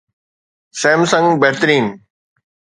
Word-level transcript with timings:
Samsung 0.71 1.37
بهترين 1.39 1.85